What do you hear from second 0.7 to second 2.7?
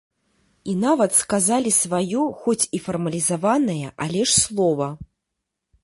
І нават сказалі сваё хоць